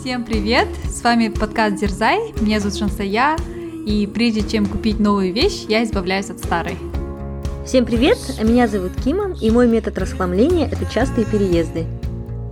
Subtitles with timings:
[0.00, 0.68] Всем привет!
[0.84, 3.36] С вами подкаст Дерзай, меня зовут Шансая,
[3.84, 6.76] и прежде чем купить новую вещь, я избавляюсь от старой.
[7.66, 8.16] Всем привет!
[8.40, 11.84] Меня зовут Кима, и мой метод расхламления– это частые переезды.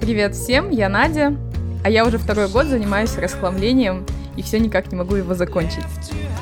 [0.00, 1.36] Привет всем, я Надя,
[1.84, 4.04] а я уже второй год занимаюсь расхламлением
[4.36, 5.84] и все никак не могу его закончить.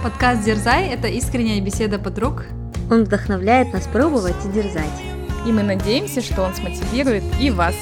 [0.03, 2.47] Подкаст Дерзай– это искренняя беседа подруг.
[2.91, 5.03] Он вдохновляет нас пробовать и дерзать.
[5.47, 7.75] И мы надеемся, что он смотивирует и вас.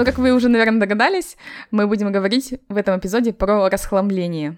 [0.00, 1.36] Но, как вы уже, наверное, догадались,
[1.70, 4.56] мы будем говорить в этом эпизоде про расхламление.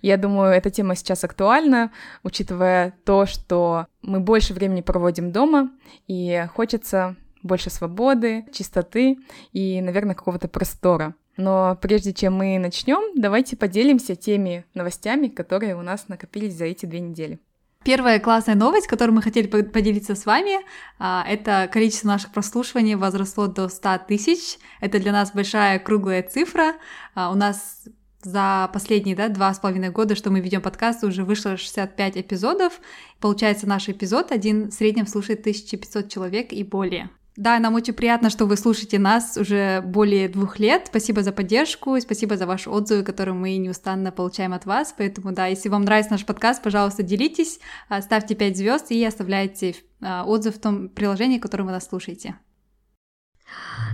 [0.00, 5.70] Я думаю, эта тема сейчас актуальна, учитывая то, что мы больше времени проводим дома,
[6.06, 9.18] и хочется больше свободы, чистоты
[9.52, 11.14] и, наверное, какого-то простора.
[11.36, 16.86] Но прежде чем мы начнем, давайте поделимся теми новостями, которые у нас накопились за эти
[16.86, 17.38] две недели.
[17.82, 20.60] Первая классная новость, которую мы хотели поделиться с вами,
[20.98, 24.58] а, это количество наших прослушиваний возросло до 100 тысяч.
[24.80, 26.74] Это для нас большая круглая цифра.
[27.14, 27.84] А, у нас
[28.22, 32.80] за последние да, два с половиной года, что мы ведем подкаст, уже вышло 65 эпизодов.
[33.18, 37.08] Получается, наш эпизод один в среднем слушает 1500 человек и более.
[37.40, 40.88] Да, нам очень приятно, что вы слушаете нас уже более двух лет.
[40.88, 44.94] Спасибо за поддержку, спасибо за ваши отзывы, которые мы неустанно получаем от вас.
[44.94, 49.74] Поэтому, да, если вам нравится наш подкаст, пожалуйста, делитесь, а, ставьте 5 звезд и оставляйте
[50.02, 52.36] а, отзыв в том приложении, в котором вы нас слушаете.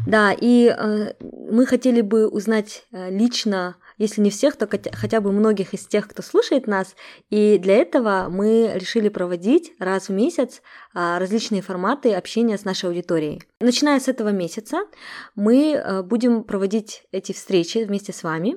[0.08, 5.33] Да, и э, мы хотели бы узнать э, лично если не всех, то хотя бы
[5.33, 6.94] многих из тех, кто слушает нас.
[7.30, 10.62] И для этого мы решили проводить раз в месяц
[10.94, 13.42] а, различные форматы общения с нашей аудиторией.
[13.61, 14.83] Начиная с этого месяца
[15.34, 18.56] мы э, будем проводить эти встречи вместе с вами.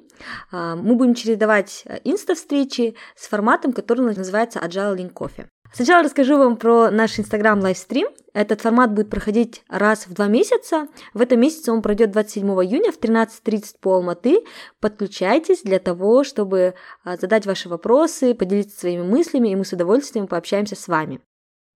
[0.51, 5.47] А, мы будем чередовать инста-встречи с форматом, который называется Agile Link Coffee.
[5.71, 8.07] Сначала расскажу вам про наш Инстаграм лайвстрим.
[8.33, 10.87] Этот формат будет проходить раз в два месяца.
[11.13, 14.43] В этом месяце он пройдет 27 июня в 13.30 по Алматы.
[14.79, 20.27] Подключайтесь для того, чтобы а, задать ваши вопросы, поделиться своими мыслями, и мы с удовольствием
[20.27, 21.21] пообщаемся с вами.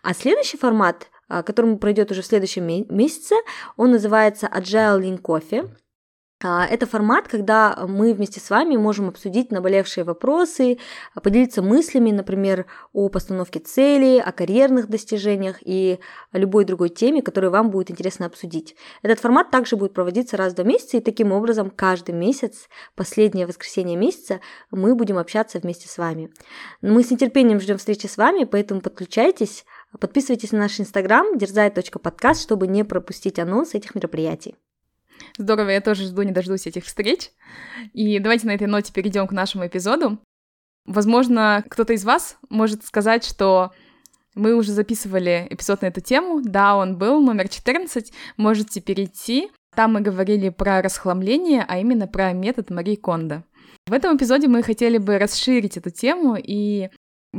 [0.01, 3.35] А следующий формат, а, который пройдет уже в следующем месяце,
[3.77, 5.69] он называется Agile Link Coffee.
[6.43, 10.77] А, это формат, когда мы вместе с вами можем обсудить наболевшие вопросы,
[11.15, 15.99] поделиться мыслями, например, о постановке целей, о карьерных достижениях и
[16.33, 18.75] о любой другой теме, которую вам будет интересно обсудить.
[19.03, 23.47] Этот формат также будет проводиться раз в два месяца, и таким образом каждый месяц, последнее
[23.47, 26.29] воскресенье месяца, мы будем общаться вместе с вами.
[26.81, 29.65] Мы с нетерпением ждем встречи с вами, поэтому подключайтесь,
[29.97, 34.55] подписывайтесь на наш инстаграм дерзай.подкаст, чтобы не пропустить анонс этих мероприятий.
[35.37, 37.31] Здорово, я тоже жду, не дождусь этих встреч.
[37.93, 40.19] И давайте на этой ноте перейдем к нашему эпизоду.
[40.85, 43.71] Возможно, кто-то из вас может сказать, что
[44.35, 46.41] мы уже записывали эпизод на эту тему.
[46.43, 48.11] Да, он был, номер 14.
[48.37, 49.51] Можете перейти.
[49.75, 53.43] Там мы говорили про расхламление, а именно про метод Марии Кондо.
[53.87, 56.89] В этом эпизоде мы хотели бы расширить эту тему и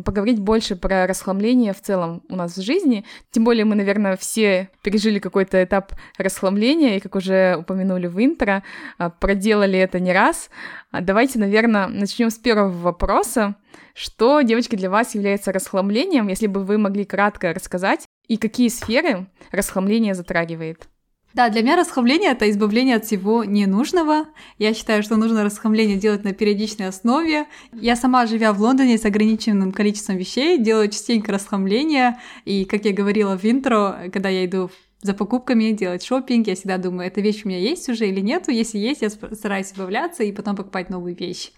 [0.02, 3.04] поговорить больше про расхламление в целом у нас в жизни.
[3.30, 8.62] Тем более мы, наверное, все пережили какой-то этап расхламления, и, как уже упомянули в интро,
[8.98, 10.50] а, проделали это не раз.
[10.90, 13.54] А давайте, наверное, начнем с первого вопроса.
[13.94, 19.26] Что, девочки, для вас является расхламлением, если бы вы могли кратко рассказать, и какие сферы
[19.52, 20.88] расхламление затрагивает?
[21.34, 24.26] Да, для меня расхламление— это избавление от всего ненужного.
[24.58, 27.46] Я считаю, что нужно расхламление делать на периодичной основе.
[27.72, 32.20] Я сама, живя в Лондоне с ограниченным количеством вещей, делаю частенько расхламление.
[32.44, 34.70] И, как я говорила в интро, когда я иду
[35.02, 38.52] за покупками, делать шопинг, я всегда думаю, эта вещь у меня есть уже или нету.
[38.52, 41.50] Если есть, я стараюсь избавляться и потом покупать новую вещь.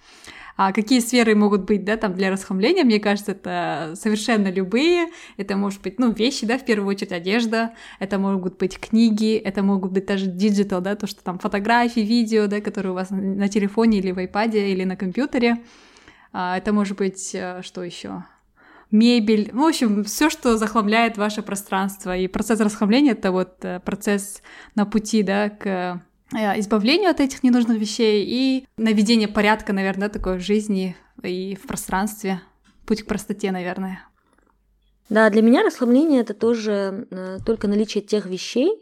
[0.56, 5.08] А какие сферы могут быть, да, там для расхламления, мне кажется, это совершенно любые.
[5.36, 9.62] Это может быть, ну, вещи, да, в первую очередь одежда, это могут быть книги, это
[9.62, 13.48] могут быть даже digital, да, то, что там фотографии, видео, да, которые у вас на
[13.48, 15.62] телефоне или в iPad или на компьютере.
[16.32, 18.24] А, это может быть, э, что еще?
[18.90, 22.16] мебель, ну, в общем, все, что захламляет ваше пространство.
[22.16, 24.42] И процесс расхламления— это вот э, процесс
[24.74, 30.42] на пути, да, к избавлению от этих ненужных вещей и наведение порядка, наверное, такой в
[30.42, 32.40] жизни и в пространстве.
[32.86, 34.02] Путь к простоте, наверное.
[35.08, 38.72] Да, для меня расслабление это тоже э, только наличие тех вещей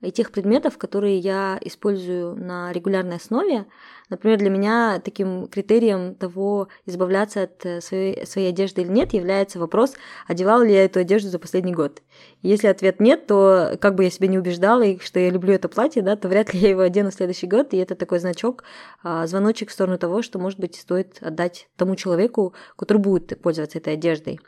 [0.00, 3.66] и тех предметов, которые я использую на регулярной основе,
[4.12, 9.58] Например, для меня таким критерием того, избавляться от э, своей, своей одежды или нет, является
[9.58, 9.94] вопрос,
[10.28, 12.02] одевала ли я эту одежду за последний год.
[12.42, 16.02] Если ответ нет, то как бы я себя не убеждала, что я люблю это платье,
[16.02, 18.64] да, то вряд ли я его одену в следующий год, и это такой значок,
[19.02, 23.78] а, звоночек в сторону того, что, может быть, стоит отдать тому человеку, который будет пользоваться
[23.78, 24.40] этой одеждой.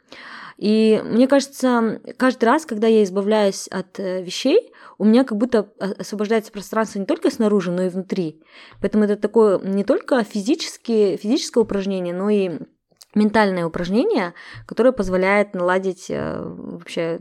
[0.56, 5.68] И мне кажется, каждый раз, когда я избавляюсь от э, вещей, у меня как будто
[5.78, 8.40] освобождается пространство не только снаружи, но и внутри.
[8.80, 12.58] Поэтому это такое не только физические, физическое упражнение, но и
[13.14, 14.34] ментальное упражнение,
[14.66, 17.18] которое позволяет наладить э, вообще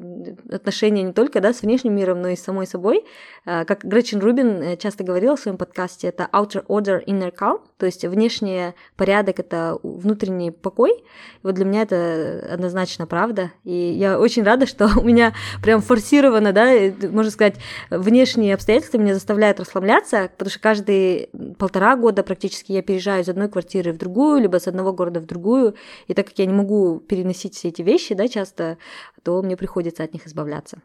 [0.52, 3.06] отношения не только да, с внешним миром, но и с самой собой.
[3.46, 7.60] Э, как Гречин Рубин э, часто говорил в своем подкасте, это outer order, inner calm,
[7.78, 10.92] то есть внешний порядок— это внутренний покой.
[10.92, 11.04] И
[11.44, 13.52] вот для меня это однозначно правда.
[13.64, 16.72] И я очень рада, что у меня прям форсировано, да,
[17.10, 17.56] можно сказать,
[17.90, 23.50] внешние обстоятельства меня заставляют расслабляться, потому что каждые полтора года практически я переезжаю из одной
[23.50, 25.76] квартиры в другую, либо с одного города в другую,
[26.08, 28.78] и так как я не могу переносить все эти вещи, да, часто,
[29.24, 30.82] то мне приходится от них избавляться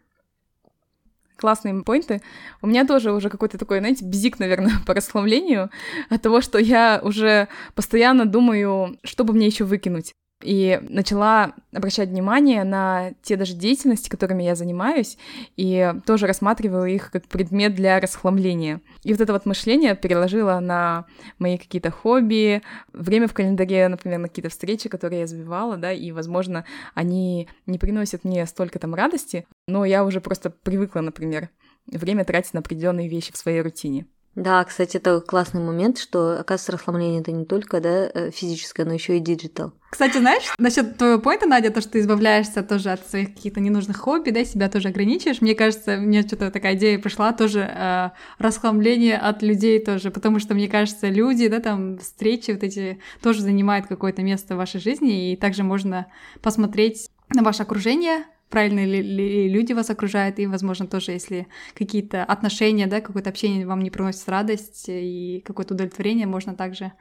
[1.38, 2.20] классные поинты.
[2.60, 5.70] У меня тоже уже какой-то такой, знаете, бзик, наверное, по расхламлению
[6.10, 12.10] от того, что я уже постоянно думаю, что бы мне еще выкинуть и начала обращать
[12.10, 15.18] внимание на те даже деятельности, которыми я занимаюсь,
[15.56, 18.80] и тоже рассматривала их как предмет для расхламления.
[19.02, 21.06] И вот это вот мышление переложила на
[21.38, 22.62] мои какие-то хобби,
[22.92, 26.64] время в календаре, например, на какие-то встречи, которые я забивала, да, и, возможно,
[26.94, 31.50] они не приносят мне столько там радости, но я уже просто привыкла, например,
[31.86, 34.06] время тратить на определенные вещи в своей рутине.
[34.34, 38.92] Да, кстати, это классный момент, что, оказывается, расхламление это не только да, э, физическое, но
[38.92, 39.72] еще и digital.
[39.90, 43.96] Кстати, знаешь, насчет твоего поинта, Надя, то, что ты избавляешься тоже от своих каких-то ненужных
[43.96, 45.40] хобби, да, себя тоже ограничиваешь.
[45.40, 50.54] Мне кажется, мне что-то такая идея пришла тоже э, расхламление от людей тоже, потому что,
[50.54, 55.32] мне кажется, люди, да, там, встречи вот эти тоже занимают какое-то место в вашей жизни,
[55.32, 56.06] и также можно
[56.42, 62.86] посмотреть на ваше окружение, правильные ли люди вас окружают, и, возможно, тоже, если какие-то отношения,
[62.86, 66.92] да, какое-то общение вам не приносит радость и какое-то удовлетворение, можно также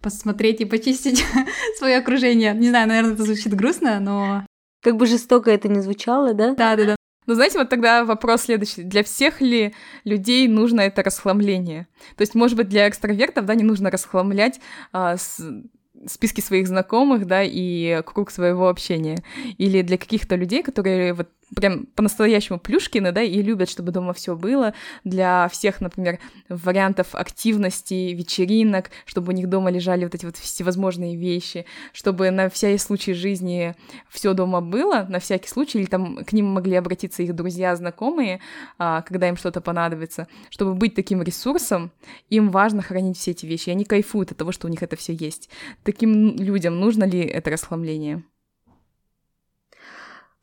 [0.00, 1.24] посмотреть и почистить
[1.78, 2.54] свое окружение.
[2.54, 4.46] Не знаю, наверное, это звучит грустно, но...
[4.82, 6.54] Как бы жестоко это не звучало, да?
[6.54, 6.96] Да, да, да.
[7.26, 8.84] Ну, знаете, вот тогда вопрос следующий.
[8.84, 11.88] Для всех ли людей нужно это расхламление?
[12.16, 14.60] То есть, может быть, для экстравертов, да, не нужно расхламлять
[14.92, 15.40] а, с
[16.08, 19.18] списки своих знакомых, да, и круг своего общения.
[19.58, 24.34] Или для каких-то людей, которые вот прям по-настоящему плюшкины, да, и любят, чтобы дома все
[24.34, 24.74] было.
[25.04, 31.16] Для всех, например, вариантов активности, вечеринок, чтобы у них дома лежали вот эти вот всевозможные
[31.16, 33.74] вещи, чтобы на всякий случай жизни
[34.08, 38.40] все дома было, на всякий случай, или там к ним могли обратиться их друзья, знакомые,
[38.78, 40.26] а, когда им что-то понадобится.
[40.50, 41.92] Чтобы быть таким ресурсом,
[42.28, 44.96] им важно хранить все эти вещи, и они кайфуют от того, что у них это
[44.96, 45.48] все есть.
[45.84, 48.24] Таким людям нужно ли это расхламление?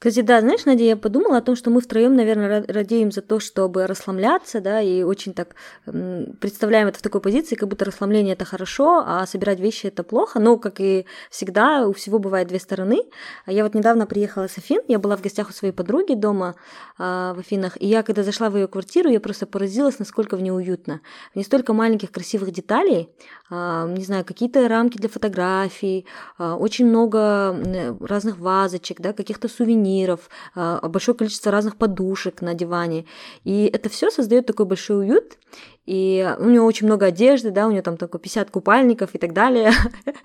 [0.04, 3.40] Кстати, да, знаешь, Надя, я подумала о том, что мы втроем, наверное, радеем за то,
[3.40, 5.56] чтобы расслабляться, да, и очень так
[5.86, 10.42] представляем это в такой позиции, как будто расслабление это хорошо, а собирать вещи это плохо.
[10.42, 13.04] Но, как и всегда, у всего бывает две стороны.
[13.48, 16.56] Я вот недавно приехала с Афин, я была в гостях у своей подруги дома
[17.00, 17.04] э,
[17.34, 20.52] в Афинах, и я, когда зашла в ее квартиру, я просто поразилась, насколько в ней
[20.52, 21.00] уютно.
[21.32, 23.08] В ней столько маленьких красивых деталей,
[23.50, 26.06] э, не знаю, какие-то рамки для фотографий,
[26.40, 27.56] э, очень много
[28.02, 33.06] разных вазочек, да, каких-то сувениров сувениров, а, большое количество разных подушек на диване.
[33.44, 35.38] И это все создает такой большой уют.
[35.86, 39.34] И у нее очень много одежды, да, у нее там только 50 купальников и так
[39.34, 39.72] далее.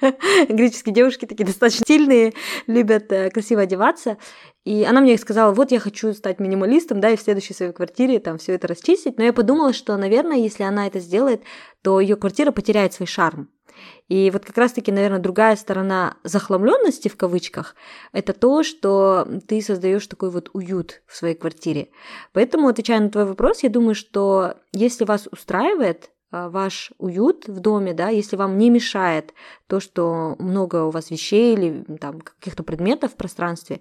[0.48, 2.32] Греческие девушки такие достаточно сильные,
[2.68, 4.18] любят э, красиво одеваться.
[4.64, 8.20] И она мне сказала, вот я хочу стать минималистом, да, и в следующей своей квартире
[8.20, 9.18] там все это расчистить.
[9.18, 11.42] Но я подумала, что, наверное, если она это сделает,
[11.82, 13.48] то ее квартира потеряет свой шарм.
[14.08, 17.74] И вот как раз-таки, наверное, другая сторона захламленности в кавычках
[18.12, 21.88] это то, что ты создаешь такой вот уют в своей квартире.
[22.32, 25.47] Поэтому, отвечая на твой вопрос, я думаю, что если вас устраивает
[26.30, 29.32] а, ваш уют в доме, да, если вам не мешает
[29.66, 33.80] то, что много у вас вещей или там каких-то предметов в пространстве,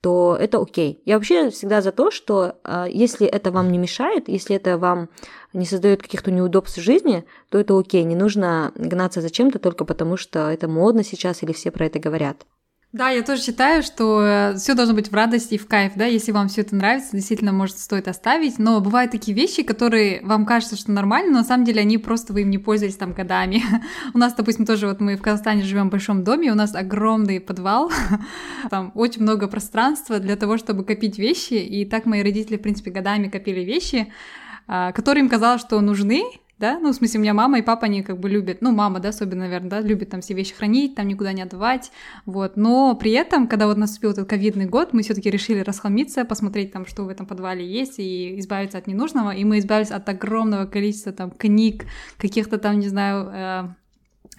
[0.00, 1.02] то это окей.
[1.04, 5.08] Я вообще всегда за то, что а, если это вам не мешает, если это вам
[5.52, 8.04] не создает каких-то неудобств в жизни, то это окей.
[8.04, 11.98] Не нужно гнаться за чем-то только потому, что это модно сейчас или все про это
[11.98, 12.46] говорят.
[12.92, 16.06] Да, я тоже считаю, что э, все должно быть в радости и в кайф, да,
[16.06, 20.46] если вам все это нравится, действительно, может, стоит оставить, но бывают такие вещи, которые вам
[20.46, 23.62] кажется, что нормально, но на самом деле они просто вы им не пользовались там годами.
[24.14, 27.40] у нас, допустим, тоже вот мы в Казахстане живем в большом доме, у нас огромный
[27.40, 27.92] подвал,
[28.70, 32.90] там очень много пространства для того, чтобы копить вещи, и так мои родители, в принципе,
[32.90, 34.10] годами копили вещи,
[34.66, 36.24] а, которые им казалось, что нужны,
[36.58, 39.00] да, ну, в смысле, у меня мама и папа, они как бы любят, ну, мама,
[39.00, 41.90] да, особенно, наверное, да, любит там все вещи хранить, там никуда не отдавать,
[42.26, 46.24] вот, но при этом, когда вот наступил этот ковидный год, мы все таки решили расхламиться,
[46.24, 50.08] посмотреть там, что в этом подвале есть, и избавиться от ненужного, и мы избавились от
[50.08, 51.84] огромного количества там книг,
[52.18, 53.68] каких-то там, не знаю, э,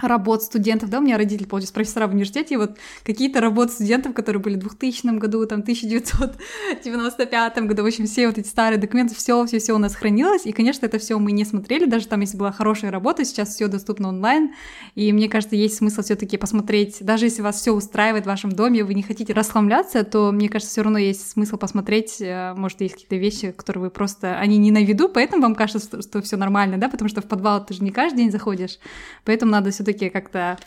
[0.02, 4.14] работ студентов, да, у меня родители, получается, профессора в университете, и вот какие-то работы студентов,
[4.14, 9.16] которые были в 2000 году, там, 1995 году, в общем, все вот эти старые документы,
[9.16, 12.22] все, все, все у нас хранилось, и, конечно, это все мы не смотрели, даже там,
[12.22, 14.54] если была хорошая работа, сейчас все доступно онлайн,
[14.96, 18.84] и мне кажется, есть смысл все-таки посмотреть, даже если вас все устраивает в вашем доме,
[18.84, 22.94] вы не хотите расхламляться, то, мне кажется, все равно есть смысл посмотреть, э, может, есть
[22.94, 26.78] какие-то вещи, которые вы просто, они не на виду, поэтому вам кажется, что все нормально,
[26.78, 28.80] да, потому что в подвал ты же не каждый день заходишь,
[29.26, 30.58] поэтому надо все все-таки как-то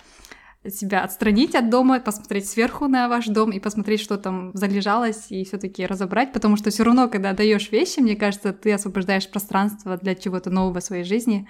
[0.68, 5.44] себя отстранить от дома, посмотреть сверху на ваш дом и посмотреть, что там залежалось, и
[5.44, 10.14] все-таки разобрать, потому что все равно, когда даешь вещи, мне кажется, ты освобождаешь пространство для
[10.14, 11.48] чего-то нового в своей жизни.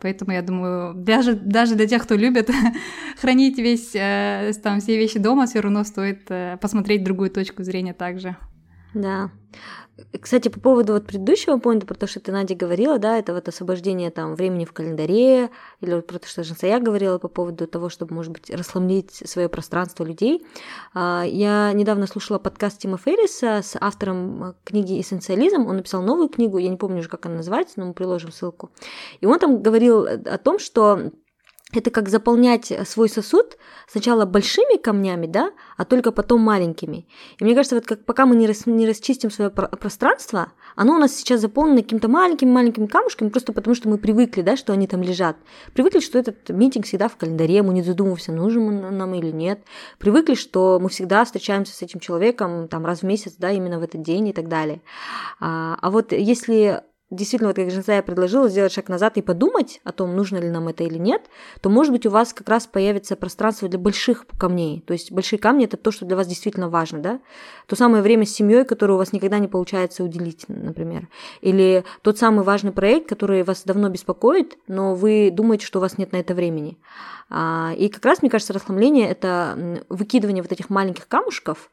[0.00, 2.50] Поэтому я думаю, даже, даже для тех, кто любит
[3.20, 7.94] хранить весь, э, там, все вещи дома, все равно стоит э, посмотреть другую точку зрения
[7.94, 8.36] также.
[8.94, 9.30] Да.
[10.20, 13.46] Кстати, по поводу вот предыдущего поинта, про то, что ты, Надя, говорила, да, это вот
[13.46, 17.88] освобождение там времени в календаре, или вот про то, что я говорила по поводу того,
[17.88, 20.44] чтобы, может быть, расслаблить свое пространство людей.
[20.94, 25.66] А, я недавно слушала подкаст Тима Ферриса с автором книги «Эссенциализм».
[25.66, 28.70] Он написал новую книгу, я не помню уже, как она называется, но мы приложим ссылку.
[29.20, 31.12] И он там говорил о том, что
[31.76, 33.56] это как заполнять свой сосуд
[33.88, 37.06] сначала большими камнями, да, а только потом маленькими.
[37.38, 40.98] И мне кажется, вот как пока мы не, рас, не расчистим свое пространство, оно у
[40.98, 45.02] нас сейчас заполнено какими-то маленькими-маленькими камушками, просто потому что мы привыкли, да, что они там
[45.02, 45.36] лежат.
[45.72, 49.60] Привыкли, что этот митинг всегда в календаре, мы не задумываемся, нужен он нам или нет.
[49.98, 53.82] Привыкли, что мы всегда встречаемся с этим человеком там раз в месяц, да, именно в
[53.82, 54.82] этот день и так далее.
[55.40, 56.82] А, а вот если
[57.14, 60.68] действительно, вот как Женсая предложила, сделать шаг назад и подумать о том, нужно ли нам
[60.68, 61.22] это или нет,
[61.60, 64.82] то, может быть, у вас как раз появится пространство для больших камней.
[64.86, 67.20] То есть большие камни– это то, что для вас действительно важно, да?
[67.66, 71.08] То самое время с семьей, которое у вас никогда не получается уделить, например.
[71.40, 75.98] Или тот самый важный проект, который вас давно беспокоит, но вы думаете, что у вас
[75.98, 76.78] нет на это времени.
[77.30, 81.70] А, и как раз, мне кажется, расхламление– это выкидывание вот этих маленьких камушков,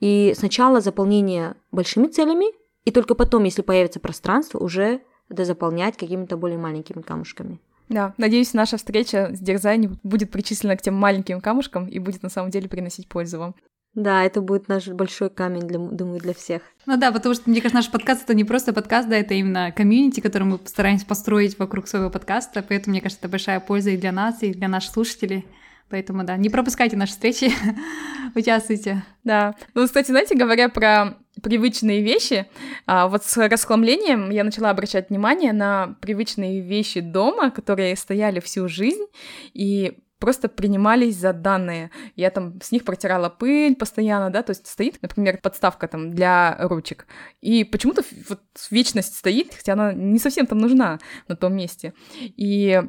[0.00, 2.46] и сначала заполнение большими целями–
[2.84, 7.58] и только потом, если появится пространство, уже дозаполнять какими-то более маленькими камушками.
[7.88, 12.28] Да, надеюсь, наша встреча с Дерзай будет причислена к тем маленьким камушкам и будет на
[12.28, 13.54] самом деле приносить пользу вам.
[13.94, 16.62] Да, это будет наш большой камень, для, думаю, для всех.
[16.84, 19.70] Ну да, потому что, мне кажется, наш подкаст— это не просто подкаст, да, это именно
[19.70, 23.96] комьюнити, который мы постараемся построить вокруг своего подкаста, поэтому, мне кажется, это большая польза и
[23.96, 25.46] для нас, и для наших слушателей.
[25.90, 27.52] Поэтому, да, не пропускайте наши встречи,
[28.34, 29.04] участвуйте.
[29.22, 29.54] Да.
[29.74, 32.46] Ну, кстати, знаете, говоря про привычные вещи,
[32.86, 38.68] а, вот с расхламлением я начала обращать внимание на привычные вещи дома, которые стояли всю
[38.68, 39.04] жизнь,
[39.52, 41.90] и просто принимались за данные.
[42.16, 46.56] Я там с них протирала пыль постоянно, да, то есть стоит, например, подставка там для
[46.60, 47.06] ручек,
[47.42, 50.98] и почему-то вот вечность стоит, хотя она не совсем там нужна
[51.28, 51.92] на том месте.
[52.20, 52.80] И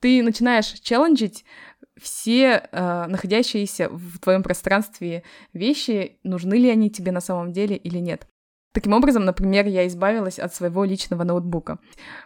[0.00, 1.44] ты начинаешь челленджить
[2.00, 5.22] все э, находящиеся в твоем пространстве
[5.52, 8.26] вещи, нужны ли они тебе на самом деле или нет.
[8.74, 11.78] Таким образом, например, я избавилась от своего личного ноутбука.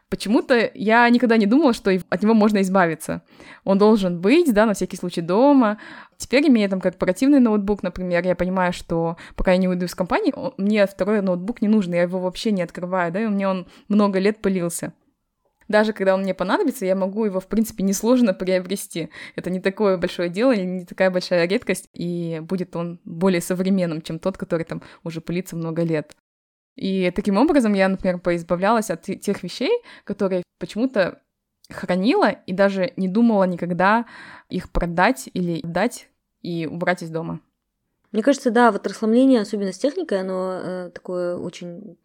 [0.08, 3.20] Почему-то я никогда не думала, что от него можно избавиться.
[3.64, 5.78] Он должен быть, да, на всякий случай дома.
[6.16, 10.32] Теперь, имея там корпоративный ноутбук, например, я понимаю, что пока я не уйду из компании,
[10.56, 13.66] мне второй ноутбук не нужен, я его вообще не открываю, да, и у меня он
[13.88, 14.94] много лет пылился
[15.68, 19.10] даже когда он мне понадобится, я могу его, в принципе, несложно приобрести.
[19.36, 24.18] Это не такое большое дело, не такая большая редкость, и будет он более современным, чем
[24.18, 26.16] тот, который там уже пылится много лет.
[26.76, 31.20] И таким образом я, например, поизбавлялась от тех вещей, которые почему-то
[31.70, 34.06] хранила и даже не думала никогда
[34.48, 36.08] их продать или дать
[36.40, 37.40] и убрать из дома.
[38.10, 41.98] Мне кажется, да, вот расслабление, особенно с техникой, оно э, такое очень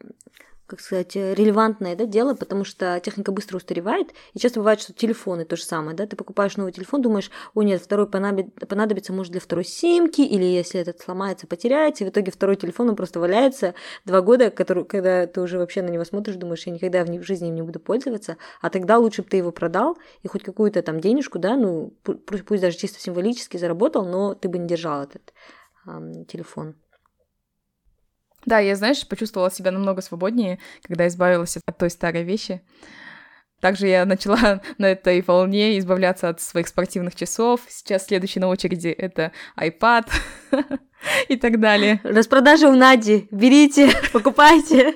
[0.74, 5.46] как сказать, релевантное да, дело, потому что техника быстро устаревает, и часто бывает, что телефоны
[5.46, 9.40] то же самое, да, ты покупаешь новый телефон, думаешь, о нет, второй понадобится, может, для
[9.40, 13.76] второй симки, или если этот сломается, потеряется, и в итоге второй телефон, он просто валяется
[14.06, 17.50] два года, который, когда ты уже вообще на него смотришь, думаешь, я никогда в жизни
[17.50, 21.00] им не буду пользоваться, а тогда лучше бы ты его продал, и хоть какую-то там
[21.00, 25.34] денежку, да, ну, пусть даже чисто символически заработал, но ты бы не держал этот
[25.86, 26.76] эм, телефон.
[28.46, 32.62] Да, я, знаешь, почувствовала себя намного свободнее, когда избавилась от той старой вещи.
[33.64, 37.62] Также я начала на этой волне избавляться от своих спортивных часов.
[37.70, 40.10] Сейчас следующий на очереди это iPad
[41.30, 42.02] и так далее.
[42.04, 43.30] Распродажа у Нади.
[43.32, 44.96] Берите, покупайте.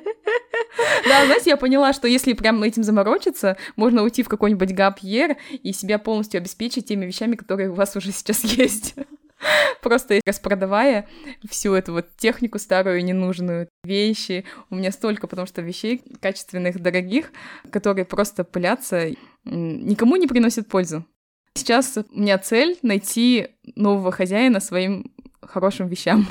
[1.07, 5.71] Да, знаете, я поняла, что если прям этим заморочиться, можно уйти в какой-нибудь гап-ер и
[5.71, 8.95] себя полностью обеспечить теми вещами, которые у вас уже сейчас есть.
[9.81, 11.07] Просто распродавая
[11.49, 14.45] всю эту вот технику старую, ненужную, вещи.
[14.69, 17.31] У меня столько, потому что вещей качественных, дорогих,
[17.71, 19.11] которые просто пылятся,
[19.45, 21.05] никому не приносят пользу.
[21.53, 26.27] Сейчас у меня цель найти нового хозяина своим хорошим вещам.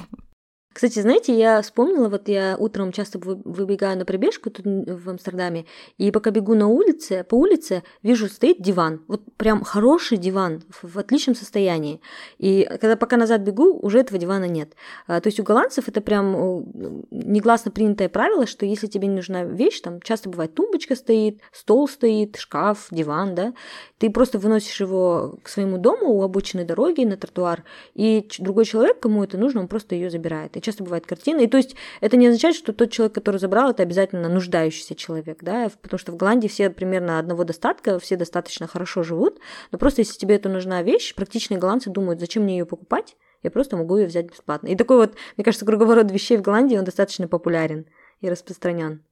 [0.76, 5.64] Кстати, знаете, я вспомнила, вот я утром часто выбегаю на пробежку тут в Амстердаме,
[5.96, 9.02] и пока бегу на улице, по улице, вижу, стоит диван.
[9.08, 12.02] Вот прям хороший диван, в отличном состоянии.
[12.36, 14.74] И когда пока назад бегу, уже этого дивана нет.
[15.06, 16.66] А, то есть у голландцев это прям
[17.10, 21.88] негласно принятое правило, что если тебе не нужна вещь, там часто бывает тумбочка стоит, стол
[21.88, 23.54] стоит, шкаф, диван, да,
[23.96, 27.64] ты просто выносишь его к своему дому у обочины дороги на тротуар,
[27.94, 30.54] и другой человек, кому это нужно, он просто ее забирает.
[30.58, 31.40] И часто бывает картина.
[31.40, 35.38] И то есть это не означает, что тот человек, который забрал, это обязательно нуждающийся человек,
[35.42, 39.40] да, потому что в Голландии все примерно одного достатка, все достаточно хорошо живут,
[39.72, 43.50] но просто если тебе это нужна вещь, практичные голландцы думают, зачем мне ее покупать, я
[43.50, 44.68] просто могу ее взять бесплатно.
[44.68, 47.86] И такой вот, мне кажется, круговорот вещей в Голландии, он достаточно популярен
[48.20, 49.04] и распространен.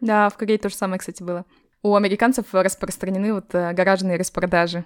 [0.00, 1.44] Да, в Корее то же самое, кстати, было.
[1.82, 4.84] У американцев распространены вот э, гаражные распродажи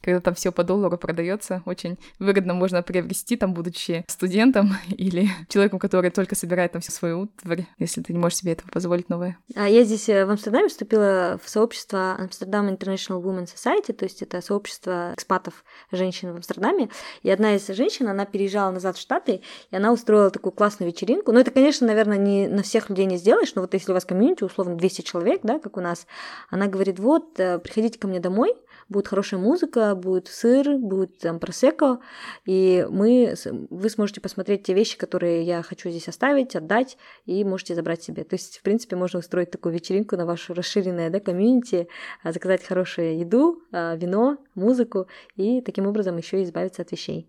[0.00, 5.78] когда там все по доллару продается, очень выгодно можно приобрести, там, будучи студентом или человеком,
[5.78, 9.38] который только собирает там всю свою утварь, если ты не можешь себе этого позволить новое.
[9.54, 14.22] А я здесь э, в Амстердаме вступила в сообщество Amsterdam International Women Society, то есть
[14.22, 16.88] это сообщество экспатов женщин в Амстердаме,
[17.22, 21.32] и одна из женщин, она переезжала назад в Штаты, и она устроила такую классную вечеринку.
[21.32, 24.04] Ну, это, конечно, наверное, не на всех людей не сделаешь, но вот если у вас
[24.04, 26.06] комьюнити, условно, 200 человек, да, как у нас,
[26.50, 28.54] она говорит, вот, э, приходите ко мне домой,
[28.88, 32.00] будет хорошая музыка, будет сыр, будет там просеко,
[32.46, 33.34] и мы,
[33.70, 38.24] вы сможете посмотреть те вещи, которые я хочу здесь оставить, отдать, и можете забрать себе.
[38.24, 41.88] То есть, в принципе, можно устроить такую вечеринку на вашу расширенное да, комьюнити,
[42.22, 47.28] а, заказать хорошую еду, а, вино, музыку, и таким образом еще избавиться от вещей.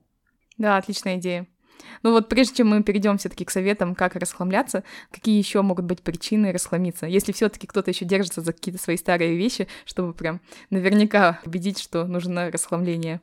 [0.58, 1.48] Да, отличная идея.
[2.04, 6.02] Ну вот прежде чем мы перейдем все-таки к советам, как расхламляться, какие еще могут быть
[6.02, 7.06] причины расхламиться?
[7.06, 12.06] Если все-таки кто-то еще держится за какие-то свои старые вещи, чтобы прям наверняка убедить, что
[12.06, 13.22] нужно расхламление.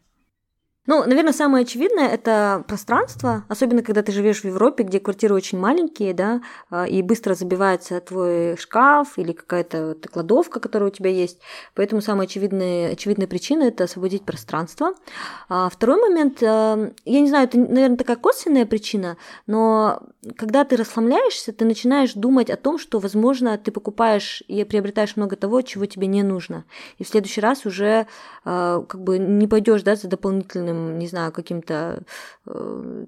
[0.86, 5.58] Ну, наверное, самое очевидное это пространство, особенно когда ты живешь в Европе, где квартиры очень
[5.58, 11.40] маленькие, да, а, и быстро забивается твой шкаф или какая-то кладовка, которая у тебя есть.
[11.74, 14.92] Поэтому самая очевидная, очевидная причина это освободить пространство.
[15.48, 20.02] А второй момент, а, я не знаю, это, наверное, такая косвенная причина, но
[20.36, 25.34] когда ты расслабляешься, ты начинаешь думать о том, что, возможно, ты покупаешь и приобретаешь много
[25.36, 26.64] того, чего тебе не нужно.
[26.98, 28.06] И в следующий раз уже
[28.44, 32.02] как бы не пойдешь да, за дополнительным там, не знаю, каким-то...
[32.46, 33.04] Э,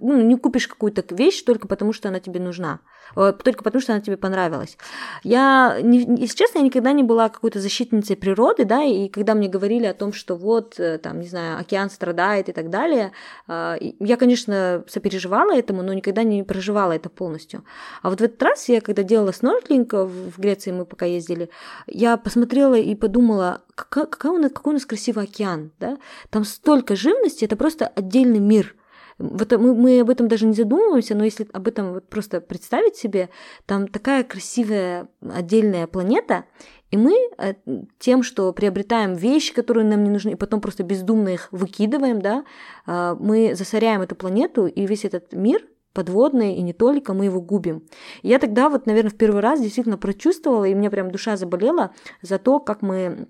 [0.00, 2.80] ну, не купишь какую-то вещь только потому, что она тебе нужна,
[3.16, 4.78] э, только потому, что она тебе понравилась.
[5.22, 9.86] Я, если честно, я никогда не была какой-то защитницей природы, да, и когда мне говорили
[9.86, 13.12] о том, что вот, э, там, не знаю, океан страдает и так далее,
[13.48, 17.64] я, конечно, сопереживала этому, но никогда не проживала это полностью.
[18.02, 21.48] А вот в этот раз я, когда делала снорклинг в Греции, мы пока ездили,
[21.86, 25.98] я посмотрела и подумала, какой, у нас, какой у нас красивый океан, да?
[26.30, 28.74] Там столько живности, это просто отдельный мир.
[29.18, 32.96] Вот мы, мы об этом даже не задумываемся, но если об этом вот просто представить
[32.96, 33.30] себе,
[33.64, 36.44] там такая красивая отдельная планета,
[36.90, 37.54] и мы э,
[37.98, 42.44] тем, что приобретаем вещи, которые нам не нужны, и потом просто бездумно их выкидываем, да,
[42.86, 47.40] э, мы засоряем эту планету, и весь этот мир подводный, и не только, мы его
[47.40, 47.88] губим.
[48.22, 52.38] Я тогда вот, наверное, в первый раз действительно прочувствовала, и мне прям душа заболела за
[52.38, 53.28] то, как мы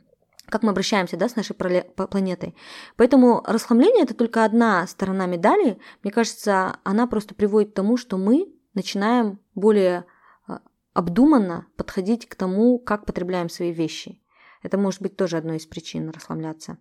[0.49, 2.55] как мы обращаемся да, с нашей планетой.
[2.97, 5.79] Поэтому расхламление это только одна сторона медали.
[6.03, 10.05] Мне кажется, она просто приводит к тому, что мы начинаем более
[10.47, 10.61] а,
[10.95, 14.23] обдуманно подходить к тому, как потребляем свои вещи.
[14.63, 16.79] Это может быть тоже одной из причин расхламляться.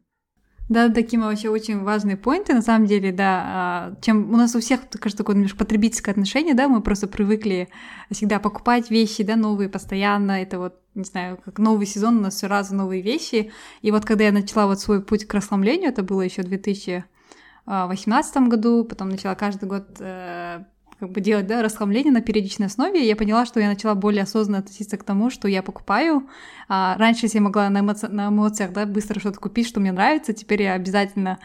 [0.67, 3.43] Да, такие вообще очень важные поинты, на самом деле, да.
[3.45, 7.69] А, чем у нас у всех, кажется, такое немножко потребительское отношение, да, мы просто привыкли
[8.09, 12.35] всегда покупать вещи, да, новые постоянно, это вот, не знаю, как новый сезон, у нас
[12.35, 13.51] все разу новые вещи.
[13.83, 18.37] И вот когда я начала вот свой путь к расслаблению, это было еще в 2018
[18.47, 20.63] году, потом начала каждый год э,
[20.99, 24.59] как бы делать, да, расхламление на периодичной основе, я поняла, что я начала более осознанно
[24.59, 26.27] относиться к тому, что я покупаю.
[26.69, 30.33] А раньше я могла на, эмоци- на эмоциях, да, быстро что-то купить, что мне нравится,
[30.33, 31.39] теперь я обязательно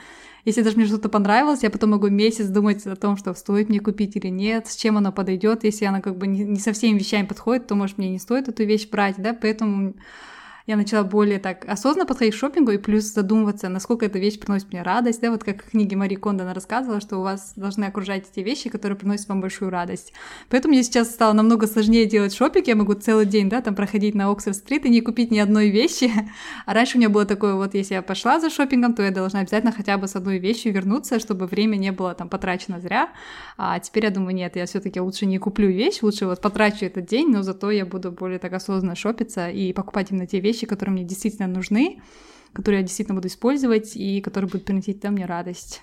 [0.44, 3.80] если даже мне что-то понравилось, я потом могу месяц думать о том, что стоит мне
[3.80, 5.64] купить или нет, с чем оно подойдет.
[5.64, 8.48] Если она как бы не, не со всеми вещами подходит, то, может, мне не стоит
[8.48, 9.94] эту вещь брать, да, поэтому
[10.66, 14.72] я начала более так осознанно подходить к шопингу и плюс задумываться, насколько эта вещь приносит
[14.72, 17.84] мне радость, да, вот как в книге Мари Кондо она рассказывала, что у вас должны
[17.84, 20.12] окружать те вещи, которые приносят вам большую радость.
[20.48, 24.14] Поэтому мне сейчас стало намного сложнее делать шопинг, я могу целый день, да, там проходить
[24.14, 26.10] на Оксфорд-стрит и не купить ни одной вещи,
[26.66, 29.40] а раньше у меня было такое, вот если я пошла за шопингом, то я должна
[29.40, 33.10] обязательно хотя бы с одной вещью вернуться, чтобы время не было там потрачено зря,
[33.56, 36.84] а теперь я думаю, нет, я все таки лучше не куплю вещь, лучше вот потрачу
[36.84, 40.59] этот день, но зато я буду более так осознанно шопиться и покупать именно те вещи,
[40.66, 42.00] которые мне действительно нужны.
[42.52, 45.82] который я действительно буду использовать и который будет приносить мне радость.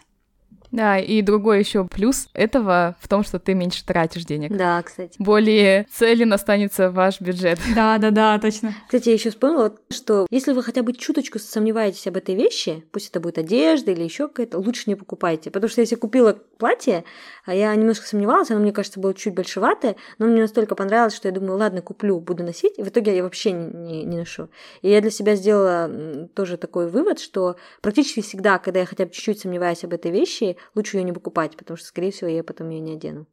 [0.71, 4.55] Да, и другой еще плюс этого в том, что ты меньше тратишь денег.
[4.55, 5.15] Да, кстати.
[5.19, 7.59] Более целен останется ваш бюджет.
[7.75, 8.73] Да, да, да, точно.
[8.85, 13.09] Кстати, я еще вспомнила, что если вы хотя бы чуточку сомневаетесь об этой вещи, пусть
[13.09, 15.51] это будет одежда или еще какая-то, лучше не покупайте.
[15.51, 17.03] Потому что если купила платье,
[17.45, 21.27] а я немножко сомневалась, оно, мне кажется, было чуть большеватое, но мне настолько понравилось, что
[21.27, 22.77] я думаю, ладно, куплю, буду носить.
[22.77, 24.49] И в итоге я вообще не, не, не ношу.
[24.81, 29.11] И я для себя сделала тоже такой вывод, что практически всегда, когда я хотя бы
[29.11, 32.69] чуть-чуть сомневаюсь об этой вещи, лучше ее не покупать, потому что, скорее всего, я потом
[32.69, 33.27] ее не одену.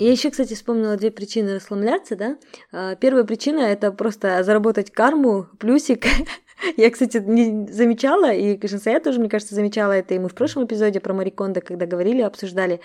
[0.00, 2.38] Я еще, кстати, вспомнила две причины расслабляться, да.
[2.72, 6.06] А, первая причина это просто заработать карму, плюсик.
[6.76, 10.64] Я, кстати, не замечала, и Кашинсая тоже, мне кажется, замечала это, и мы в прошлом
[10.64, 12.80] эпизоде про Мариконда, когда говорили, обсуждали.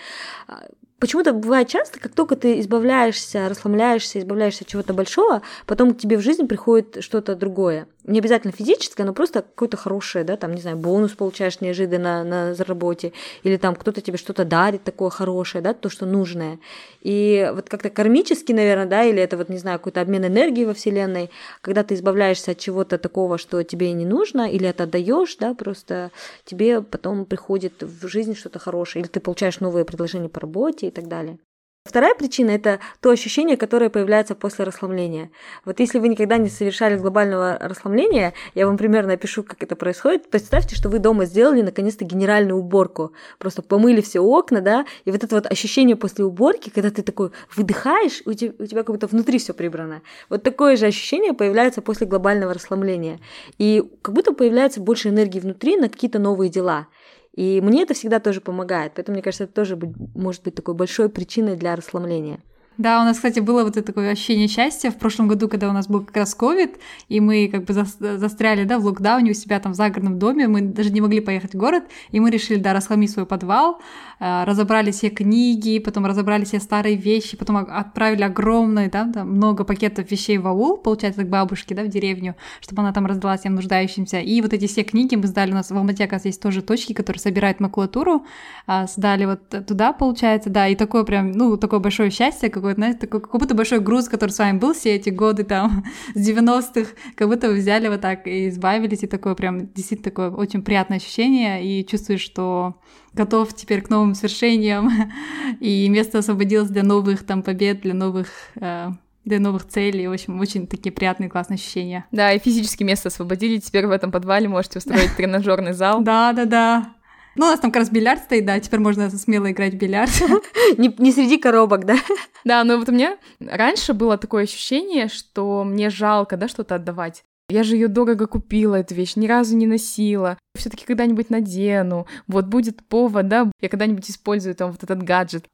[0.46, 0.66] А,
[0.98, 6.18] почему-то бывает часто, как только ты избавляешься, расслабляешься, избавляешься от чего-то большого, потом к тебе
[6.18, 10.60] в жизнь приходит что-то другое не обязательно физическое, но просто какое-то хорошее, да, там, не
[10.60, 15.74] знаю, бонус получаешь неожиданно на заработе, или там кто-то тебе что-то дарит такое хорошее, да,
[15.74, 16.58] то, что нужное.
[17.02, 20.74] И вот как-то кармически, наверное, да, или это вот, не знаю, какой-то обмен энергии во
[20.74, 25.54] Вселенной, когда ты избавляешься от чего-то такого, что тебе не нужно, или это отдаешь, да,
[25.54, 26.10] просто
[26.44, 30.90] тебе потом приходит в жизнь что-то хорошее, или ты получаешь новые предложения по работе и
[30.90, 31.38] так далее.
[31.86, 35.30] Вторая причина– это то ощущение, которое появляется после расслабления.
[35.64, 40.28] Вот если вы никогда не совершали глобального расслабления, я вам примерно опишу, как это происходит.
[40.28, 43.12] Представьте, что вы дома сделали наконец-то генеральную уборку.
[43.38, 47.30] Просто помыли все окна, да, и вот это вот ощущение после уборки, когда ты такой
[47.54, 50.02] выдыхаешь, у тебя, у тебя как будто внутри все прибрано.
[50.28, 53.20] Вот такое же ощущение появляется после глобального расслабления.
[53.58, 56.88] И как будто появляется больше энергии внутри на какие-то новые дела.
[57.36, 58.92] И мне это всегда тоже помогает.
[58.94, 59.78] Поэтому, мне кажется, это тоже
[60.14, 62.40] может быть такой большой причиной для расслабления.
[62.78, 65.72] Да, у нас, кстати, было вот это такое ощущение счастья в прошлом году, когда у
[65.72, 66.76] нас был как раз ковид,
[67.08, 70.60] и мы как бы застряли, да, в локдауне у себя там в загородном доме, мы
[70.60, 73.80] даже не могли поехать в город, и мы решили, да, расхламить свой подвал,
[74.18, 80.10] разобрали все книги, потом разобрали все старые вещи, потом отправили огромное, да, там много пакетов
[80.10, 84.20] вещей в аул, получается, к бабушке, да, в деревню, чтобы она там раздала всем нуждающимся.
[84.20, 86.92] И вот эти все книги мы сдали, у нас в Алмате, оказывается, есть тоже точки,
[86.92, 88.24] которые собирают макулатуру,
[88.66, 92.80] а, сдали вот туда, получается, да, и такое прям, ну, такое большое счастье, как какой-то,
[92.80, 96.28] знаете, такой, как будто большой груз, который с вами был все эти годы там с
[96.28, 100.62] 90-х, как будто вы взяли вот так и избавились, и такое прям действительно такое очень
[100.62, 102.80] приятное ощущение, и чувствуешь, что
[103.16, 104.90] готов теперь к новым свершениям,
[105.60, 108.90] и место освободилось для новых там побед, для новых э,
[109.24, 110.06] для новых целей.
[110.06, 112.06] В общем, очень такие приятные, классные ощущения.
[112.12, 113.58] Да, и физически место освободили.
[113.58, 116.00] Теперь в этом подвале можете устроить тренажерный зал.
[116.02, 116.92] Да, да, да.
[117.34, 120.10] Ну, у нас там как раз бильярд стоит, да, теперь можно смело играть в бильярд.
[120.78, 121.96] Не, не среди коробок, да?
[122.44, 127.24] Да, но вот у меня раньше было такое ощущение, что мне жалко, да, что-то отдавать.
[127.48, 130.36] Я же ее дорого купила, эту вещь, ни разу не носила.
[130.56, 132.06] Все-таки когда-нибудь надену.
[132.26, 135.46] Вот будет повод, да, я когда-нибудь использую там вот этот гаджет.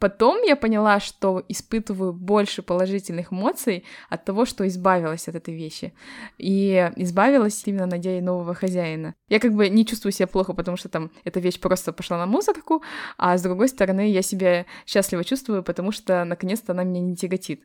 [0.00, 5.92] Потом я поняла, что испытываю больше положительных эмоций от того, что избавилась от этой вещи.
[6.38, 9.14] И избавилась именно найдя нового хозяина.
[9.28, 12.26] Я как бы не чувствую себя плохо, потому что там эта вещь просто пошла на
[12.26, 12.82] мусорку,
[13.16, 17.62] а с другой стороны я себя счастливо чувствую, потому что наконец-то она меня не тяготит.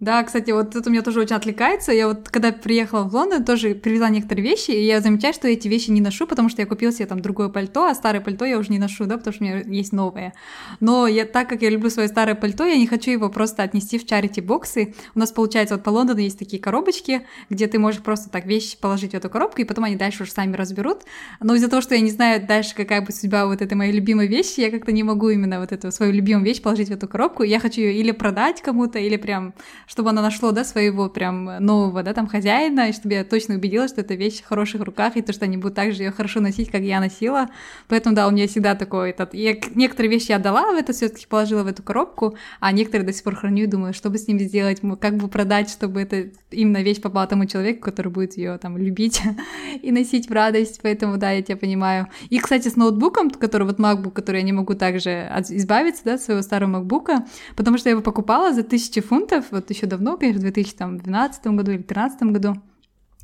[0.00, 1.92] Да, кстати, вот это у меня тоже очень отвлекается.
[1.92, 5.68] Я вот когда приехала в Лондон, тоже привезла некоторые вещи, и я замечаю, что эти
[5.68, 8.58] вещи не ношу, потому что я купила себе там другое пальто, а старое пальто я
[8.58, 10.32] уже не ношу, да, потому что у меня есть новое.
[10.80, 13.98] Но я, так как я люблю свое старое пальто, я не хочу его просто отнести
[13.98, 14.94] в чарити боксы.
[15.14, 18.78] У нас, получается, вот по Лондону есть такие коробочки, где ты можешь просто так вещи
[18.80, 21.02] положить в эту коробку, и потом они дальше уже сами разберут.
[21.40, 24.28] Но из-за того, что я не знаю дальше, какая будет судьба вот этой моей любимой
[24.28, 27.42] вещи, я как-то не могу именно вот эту свою любимую вещь положить в эту коробку.
[27.42, 29.52] Я хочу ее или продать кому-то, или прям,
[29.90, 33.90] чтобы она нашло, да, своего прям нового, да, там хозяина, и чтобы я точно убедилась,
[33.90, 36.38] что эта вещь в хороших руках, и то, что они будут так же ее хорошо
[36.38, 37.48] носить, как я носила.
[37.88, 39.34] Поэтому, да, у меня всегда такой этот...
[39.34, 43.04] Я некоторые вещи я отдала в это, все таки положила в эту коробку, а некоторые
[43.04, 46.02] до сих пор храню и думаю, что бы с ними сделать, как бы продать, чтобы
[46.02, 49.20] это именно вещь попала тому человеку, который будет ее там любить
[49.82, 50.78] и носить в радость.
[50.84, 52.06] Поэтому, да, я тебя понимаю.
[52.28, 56.22] И, кстати, с ноутбуком, который вот MacBook, который я не могу также избавиться, да, от
[56.22, 57.24] своего старого MacBook,
[57.56, 61.70] потому что я его покупала за тысячи фунтов, вот еще давно, конечно, в 2012 году
[61.72, 62.56] или 2013 году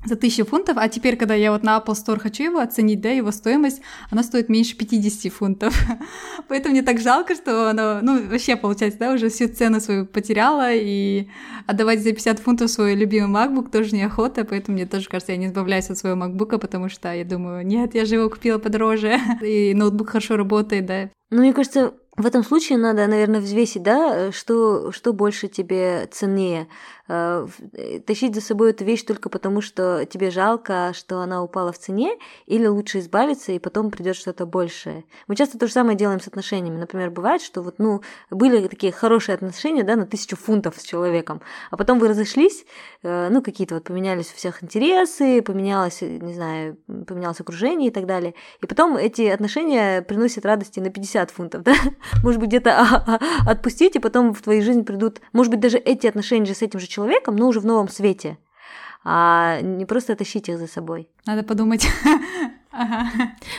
[0.04, 3.10] за 1000 фунтов, а теперь, когда я вот на Apple Store хочу его оценить, да,
[3.10, 5.74] его стоимость, она стоит меньше 50 фунтов.
[6.48, 10.72] Поэтому мне так жалко, что она, ну, вообще, получается, да, уже всю цену свою потеряла,
[10.72, 11.28] и
[11.66, 15.46] отдавать за 50 фунтов свой любимый MacBook тоже неохота, поэтому мне тоже кажется, я не
[15.46, 19.74] избавляюсь от своего MacBook, потому что я думаю, нет, я же его купила подороже, и
[19.74, 21.10] ноутбук хорошо работает, да.
[21.30, 26.66] Ну, мне кажется, в этом случае надо, наверное, взвесить, да, что, что больше тебе ценнее.
[27.08, 31.72] э, э, тащить за собой эту вещь только потому, что тебе жалко, что она упала
[31.72, 35.04] в цене, или лучше избавиться, и потом придет что-то большее.
[35.28, 36.78] Мы часто то же самое делаем с отношениями.
[36.78, 41.40] Например, бывает, что вот, ну, были такие хорошие отношения, да, на тысячу фунтов с человеком,
[41.70, 42.64] а потом вы разошлись,
[43.02, 46.76] э, ну, какие-то вот поменялись у всех интересы, поменялось, не знаю,
[47.06, 48.34] поменялось окружение и так далее.
[48.62, 51.74] И потом эти отношения приносят радости на 50 фунтов, да?
[52.22, 55.78] Может быть, где-то а, а, отпустить, и потом в твою жизнь придут, может быть, даже
[55.78, 58.38] эти отношения же с этим же человеком, но уже в новом свете
[59.08, 61.08] а не просто тащить их за собой.
[61.26, 61.86] Надо подумать.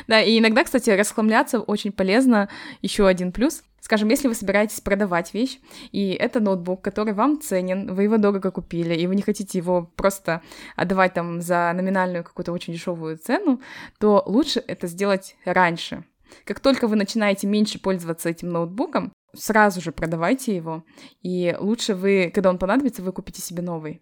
[0.07, 2.49] Да, и иногда, кстати, расхламляться очень полезно.
[2.83, 3.63] Еще один плюс.
[3.81, 5.59] Скажем, если вы собираетесь продавать вещь,
[5.91, 9.89] и это ноутбук, который вам ценен, вы его дорого купили, и вы не хотите его
[9.95, 10.43] просто
[10.75, 13.59] отдавать там за номинальную какую-то очень дешевую цену,
[13.97, 16.03] то лучше это сделать раньше.
[16.45, 20.83] Как только вы начинаете меньше пользоваться этим ноутбуком, сразу же продавайте его,
[21.21, 24.01] и лучше вы, когда он понадобится, вы купите себе новый.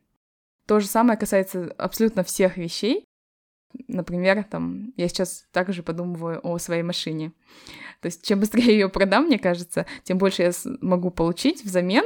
[0.67, 3.05] То же самое касается абсолютно всех вещей.
[3.87, 7.33] Например, там, я сейчас также подумываю о своей машине.
[8.01, 12.05] То есть, чем быстрее ее продам, мне кажется, тем больше я могу получить взамен,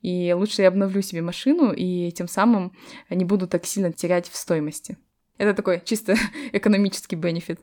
[0.00, 2.72] и лучше я обновлю себе машину, и тем самым
[3.10, 4.96] не буду так сильно терять в стоимости.
[5.38, 6.14] Это такой чисто
[6.52, 7.60] экономический бенефит.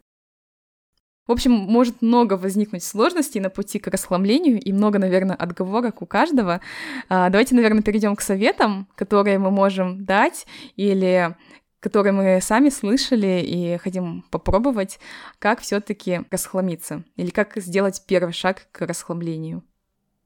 [1.28, 6.06] В общем, может много возникнуть сложностей на пути к расхламлению и много, наверное, отговорок у
[6.06, 6.62] каждого.
[7.10, 11.36] А, давайте, наверное, перейдем к советам, которые мы можем дать или
[11.80, 15.00] которые мы сами слышали и хотим попробовать,
[15.40, 19.64] как все-таки расхламиться или как сделать первый шаг к расхламлению.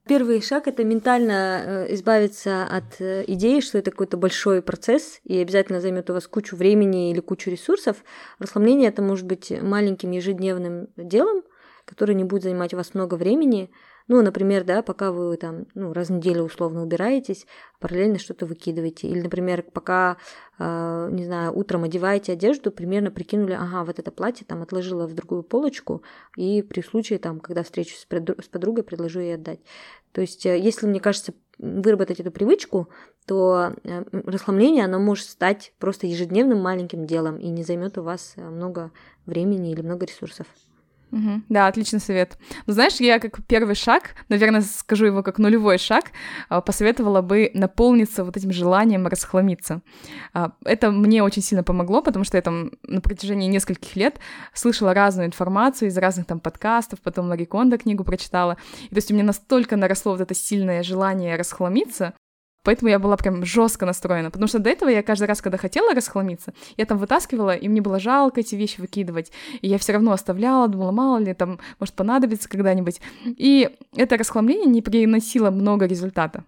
[0.08, 5.38] Первый шаг это ментально э, избавиться от э, идеи, что это какой-то большой процесс и
[5.38, 7.98] обязательно займет у вас кучу времени или кучу ресурсов.
[8.40, 11.44] Расслабление это может быть маленьким ежедневным делом,
[11.86, 13.70] который не будет занимать у вас много времени,
[14.12, 17.48] ну, например, да, пока вы там, ну, раз в неделю условно убираетесь,
[17.80, 19.08] параллельно что-то выкидываете.
[19.08, 20.18] Или, например, пока,
[20.60, 25.14] э, не знаю, утром одеваете одежду, примерно прикинули, ага, вот это платье там отложила в
[25.14, 26.04] другую полочку,
[26.36, 29.62] и при случае там, когда встречусь с, с подругой, предложу ей отдать.
[30.12, 32.90] То есть, э, если, мне кажется, выработать эту привычку,
[33.26, 38.34] то э, расхламление, оно может стать просто ежедневным маленьким делом и не займет у вас
[38.36, 38.92] э, много
[39.26, 40.48] времени или много ресурсов.
[41.12, 41.42] Угу.
[41.50, 42.38] Да, отличный совет.
[42.66, 46.06] Ну, знаешь, я как первый шаг, наверное, скажу его как нулевой шаг,
[46.50, 49.82] а, посоветовала бы наполниться вот этим желанием расхламиться.
[50.34, 54.20] А, это мне очень сильно помогло, потому что я там на протяжении нескольких лет
[54.54, 58.58] слышала разную информацию из разных там подкастов, потом Ларри Кондо книгу прочитала.
[58.86, 62.14] И то есть у меня настолько наросло вот это сильное желание расхламиться,
[62.64, 65.94] Поэтому я была прям жестко настроена, потому что до этого я каждый раз, когда хотела
[65.94, 70.12] расхламиться, я там вытаскивала, и мне было жалко эти вещи выкидывать, и я все равно
[70.12, 73.02] оставляла, думала, мало ли, там, может, понадобится когда-нибудь.
[73.26, 76.44] И это расхламление не приносило много результата.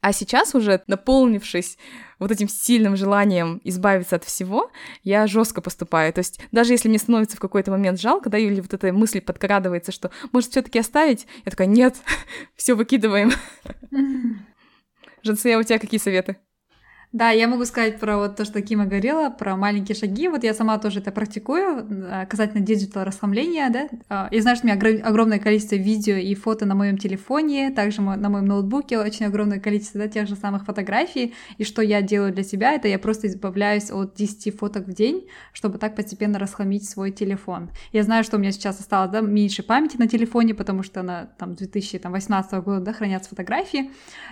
[0.00, 1.78] А сейчас уже, наполнившись
[2.18, 4.70] вот этим сильным желанием избавиться от всего,
[5.02, 6.12] я жестко поступаю.
[6.12, 9.20] То есть даже если мне становится в какой-то момент жалко, да, или вот эта мысль
[9.20, 11.96] подкрадывается, что может все-таки оставить, я такая, нет,
[12.56, 13.32] все выкидываем.
[15.26, 16.36] Жансея, у тебя какие советы?
[17.12, 20.28] Да, я могу сказать про вот то, что Кима говорила, про маленькие шаги.
[20.28, 23.88] Вот я сама тоже это практикую, э, касательно digital расхламления, да.
[24.08, 28.28] А, знаю, что у меня огромное количество видео и фото на моем телефоне, также на
[28.28, 31.34] моем ноутбуке очень огромное количество да, тех же самых фотографий.
[31.58, 35.26] И что я делаю для себя, это я просто избавляюсь от 10 фоток в день,
[35.52, 37.70] чтобы так постепенно расхламить свой телефон.
[37.92, 41.26] Я знаю, что у меня сейчас осталось да, меньше памяти на телефоне, потому что на
[41.38, 43.90] там 2018 года да, хранятся фотографии,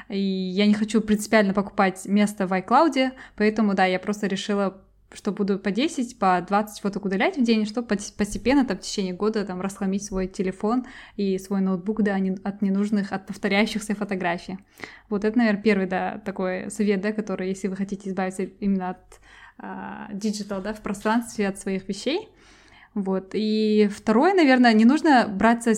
[0.08, 4.80] и я не хочу принципиально покупать место в iCloud, поэтому, да, я просто решила
[5.14, 9.14] что буду по 10, по 20 фоток удалять в день, чтобы постепенно там, в течение
[9.14, 14.58] года там, расхламить свой телефон и свой ноутбук да, от ненужных, от повторяющихся фотографий.
[15.08, 19.20] Вот это, наверное, первый да, такой совет, да, который, если вы хотите избавиться именно от
[20.12, 22.28] digital, э, да, в пространстве, от своих вещей,
[22.94, 23.30] вот.
[23.32, 25.72] И второе, наверное, не нужно браться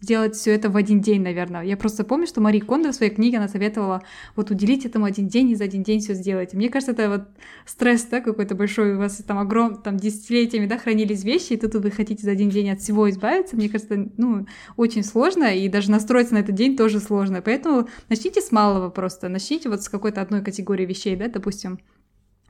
[0.00, 1.62] делать все это в один день, наверное.
[1.62, 4.02] Я просто помню, что Мари Кондо в своей книге она советовала
[4.36, 6.54] вот уделить этому один день и за один день все сделать.
[6.54, 7.22] мне кажется, это вот
[7.66, 11.74] стресс, да, какой-то большой, у вас там огром, там десятилетиями, да, хранились вещи, и тут
[11.74, 13.56] вы хотите за один день от всего избавиться.
[13.56, 17.42] Мне кажется, ну, очень сложно, и даже настроиться на этот день тоже сложно.
[17.42, 21.80] Поэтому начните с малого просто, начните вот с какой-то одной категории вещей, да, допустим,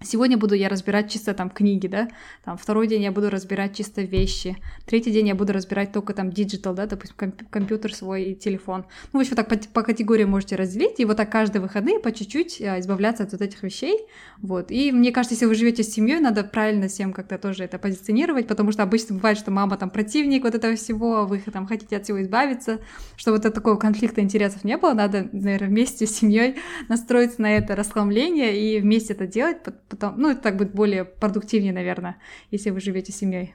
[0.04, 2.08] Сегодня буду я разбирать чисто там книги, да,
[2.44, 6.30] там второй день я буду разбирать чисто вещи, третий день я буду разбирать только там
[6.30, 8.84] digital, да, допустим, комп- компьютер свой и телефон.
[9.12, 12.12] Ну, в общем, так по, по категориям можете разделить, и вот так каждые выходные по
[12.12, 14.06] чуть-чуть а, избавляться от вот этих вещей,
[14.38, 14.70] вот.
[14.70, 18.46] И мне кажется, если вы живете с семьей, надо правильно всем как-то тоже это позиционировать,
[18.46, 21.96] потому что обычно бывает, что мама там противник вот этого всего, а вы там хотите
[21.96, 22.80] от всего избавиться,
[23.16, 26.56] чтобы вот такого конфликта интересов не было, надо, наверное, вместе с семьей
[26.88, 29.62] настроиться на это расхламление и вместе это делать,
[29.94, 32.16] потом, ну, это так будет более продуктивнее, наверное,
[32.50, 33.54] если вы живете с семьей.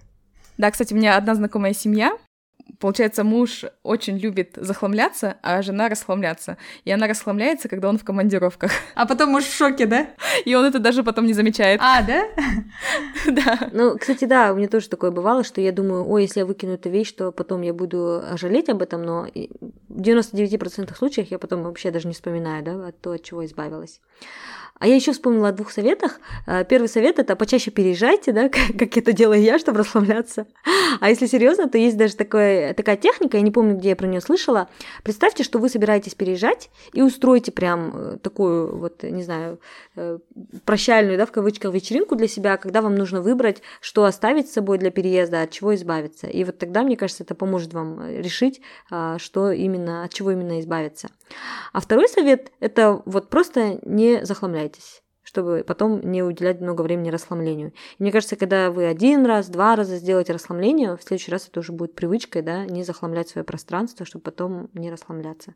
[0.57, 2.17] Да, кстати, у меня одна знакомая семья,
[2.77, 6.57] Получается, муж очень любит захламляться, а жена расхламляться.
[6.85, 8.71] И она расхламляется, когда он в командировках.
[8.95, 10.07] А потом муж в шоке, да?
[10.45, 11.81] И он это даже потом не замечает.
[11.81, 12.25] А, да?
[13.27, 13.69] Да.
[13.71, 16.73] Ну, кстати, да, у меня тоже такое бывало, что я думаю, ой, если я выкину
[16.73, 19.27] эту вещь, то потом я буду жалеть об этом, но
[19.89, 23.99] в 99% случаев я потом вообще даже не вспоминаю, да, то, от чего избавилась.
[24.79, 26.19] А я еще вспомнила о двух советах.
[26.47, 30.47] А, первый совет это почаще переезжайте, да, как это делаю я, чтобы расслабляться.
[31.01, 34.07] А если серьезно, то есть даже такое, такая техника, я не помню, где я про
[34.07, 34.69] нее слышала.
[35.03, 39.59] Представьте, что вы собираетесь переезжать и устроите прям э, такую вот, не знаю,
[39.95, 40.19] э,
[40.63, 44.77] прощальную, да, в кавычках, вечеринку для себя, когда вам нужно выбрать, что оставить с собой
[44.77, 46.27] для переезда, от чего избавиться.
[46.27, 50.31] И вот тогда, мне кажется, это поможет вам э, решить, а, что именно, от чего
[50.31, 51.09] именно избавиться.
[51.73, 54.25] А второй совет– это вот просто не
[54.69, 57.71] захламляйтесь чтобы потом не уделять много времени расслаблению.
[57.99, 61.59] И мне кажется, когда вы один раз, два раза сделаете расслабление, в следующий раз это
[61.59, 65.53] уже будет привычкой, да, не захламлять свое пространство, чтобы потом не расслабляться.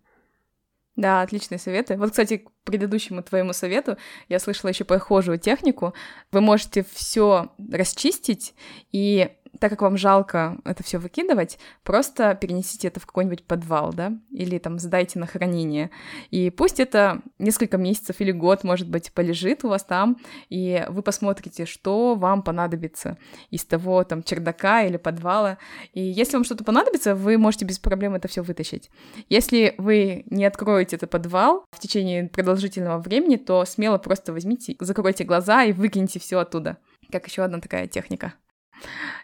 [0.96, 1.98] Да, отличные советы.
[1.98, 3.98] Вот, кстати, к предыдущему твоему совету
[4.30, 5.96] я слышала еще похожую технику.
[6.32, 8.54] Вы можете все расчистить
[8.92, 9.32] и
[9.64, 14.58] так как вам жалко это все выкидывать, просто перенесите это в какой-нибудь подвал, да, или
[14.58, 15.90] там сдайте на хранение.
[16.32, 20.18] И пусть это несколько месяцев или год, может быть, полежит у вас там,
[20.50, 23.18] и вы посмотрите, что вам понадобится
[23.52, 25.58] из того там чердака или подвала.
[25.94, 28.92] И если вам что-то понадобится, вы можете без проблем это все вытащить.
[29.30, 35.24] Если вы не откроете этот подвал в течение продолжительного времени, то смело просто возьмите, закройте
[35.24, 36.80] глаза и выкиньте все оттуда.
[37.10, 38.34] Как еще одна такая техника.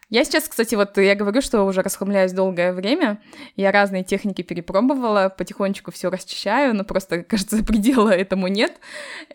[0.09, 3.21] Я сейчас, кстати, вот я говорю, что уже расхламляюсь долгое время.
[3.55, 8.79] Я разные техники перепробовала, потихонечку все расчищаю, но просто, кажется, предела этому нет.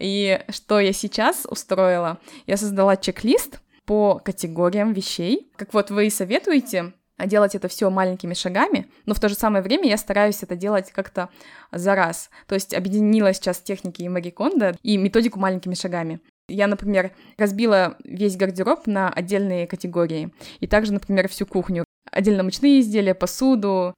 [0.01, 2.19] И что я сейчас устроила?
[2.47, 5.53] Я создала чек-лист по категориям вещей.
[5.57, 6.93] Как вот вы и советуете,
[7.25, 10.91] делать это все маленькими шагами, но в то же самое время я стараюсь это делать
[10.91, 11.29] как-то
[11.71, 12.31] за раз.
[12.49, 16.21] То есть объединила сейчас техники и Мари Кондо и методику маленькими шагами.
[16.49, 20.31] Я, например, разбила весь гардероб на отдельные категории.
[20.61, 21.85] И также, например, всю кухню.
[22.11, 23.95] Отдельно мучные изделия, посуду.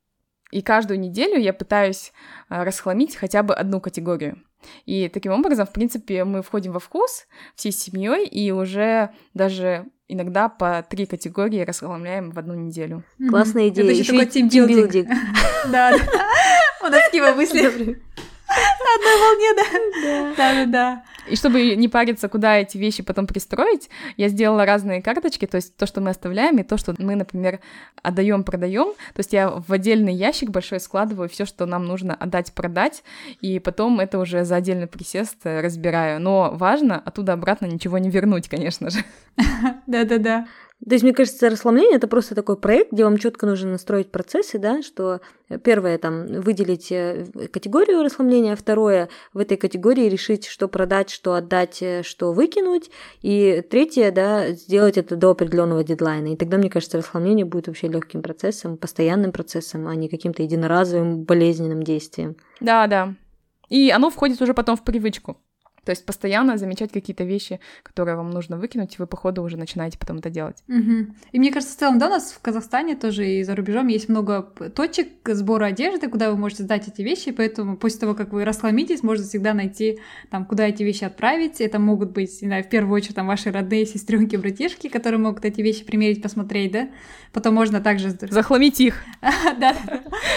[0.53, 2.13] И каждую неделю я пытаюсь
[2.49, 4.43] а, расхламить хотя бы одну категорию.
[4.85, 10.49] И таким образом, в принципе, мы входим во вкус всей семьей и уже даже иногда
[10.49, 13.03] по три категории расхламляем в одну неделю.
[13.29, 13.87] Классная идея.
[13.87, 15.09] Это еще такой тимбилдинг.
[15.71, 15.93] Да,
[16.81, 18.01] у нас Кива мысли.
[18.49, 20.35] На одной волне, да?
[20.37, 21.03] Да, да, да.
[21.29, 25.77] И чтобы не париться, куда эти вещи потом пристроить, я сделала разные карточки, то есть
[25.77, 27.61] то, что мы оставляем, и то, что мы, например,
[28.03, 28.93] отдаем, продаем.
[29.15, 33.03] То есть я в отдельный ящик большой складываю все, что нам нужно отдать, продать,
[33.41, 36.21] и потом это уже за отдельный присест разбираю.
[36.21, 39.01] Но важно оттуда обратно ничего не вернуть, конечно же.
[39.87, 40.47] Да-да-да.
[40.85, 44.59] То есть, мне кажется, расслабление это просто такой проект, где вам четко нужно настроить процессы,
[44.59, 45.21] да, что
[45.65, 51.83] первое там выделить э, категорию расслабления, второе в этой категории решить, что продать, что отдать,
[51.83, 52.91] э, что выкинуть,
[53.23, 56.35] и третье, да, сделать это до определенного дедлайна.
[56.35, 61.25] И тогда, мне кажется, расслабление будет вообще легким процессом, постоянным процессом, а не каким-то единоразовым
[61.25, 62.37] болезненным действием.
[62.61, 63.15] Да, да.
[63.71, 65.39] И оно входит уже потом в привычку.
[65.87, 69.57] То есть постоянно замечать какие-то вещи, которые вам нужно выкинуть, и вы по ходу уже
[69.57, 70.57] начинаете потом это делать.
[70.69, 71.15] Угу.
[71.31, 74.09] И мне кажется, в целом, да, у нас в Казахстане тоже и за рубежом есть
[74.09, 74.43] много
[74.75, 79.05] точек сбора одежды, куда вы можете сдать эти вещи, поэтому после того, как вы расхламитесь,
[79.05, 81.61] можно всегда найти, там, куда эти вещи отправить.
[81.61, 85.45] Это могут быть, не знаю, в первую очередь, там, ваши родные сестренки, братишки, которые могут
[85.45, 86.89] эти вещи примерить, посмотреть, да.
[87.33, 88.11] Потом можно также...
[88.11, 89.05] Захламить их.
[89.59, 89.77] Да.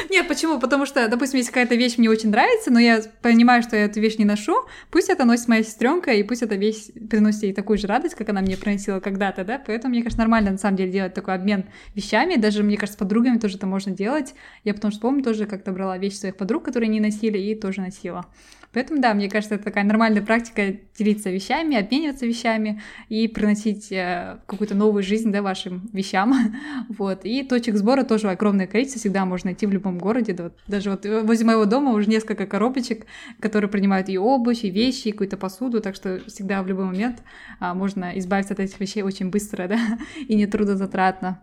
[0.10, 0.60] Нет, почему?
[0.60, 4.00] Потому что, допустим, если какая-то вещь мне очень нравится, но я понимаю, что я эту
[4.00, 4.56] вещь не ношу,
[4.92, 8.16] пусть это носит носит моя сестренка, и пусть это весь приносит ей такую же радость,
[8.16, 11.36] как она мне приносила когда-то, да, поэтому, мне кажется, нормально на самом деле делать такой
[11.36, 14.36] обмен вещами, даже, мне кажется, с подругами тоже это можно делать.
[14.64, 17.82] Я потому что помню, тоже как-то брала вещи своих подруг, которые не носили, и тоже
[17.82, 18.26] носила.
[18.72, 24.40] Поэтому, да, мне кажется, это такая нормальная практика делиться вещами, обмениваться вещами и приносить э,
[24.46, 26.36] какую-то новую жизнь, да, вашим вещам.
[26.90, 27.22] вот.
[27.24, 30.34] И точек сбора тоже огромное количество, всегда можно найти в любом городе.
[30.34, 33.06] Да, вот, даже вот возле моего дома уже несколько коробочек,
[33.40, 37.24] которые принимают и обувь, и вещи, и какую-то посуду, так что всегда в любой момент
[37.60, 39.80] а, можно избавиться от этих вещей очень быстро, да,
[40.28, 41.42] и не трудозатратно.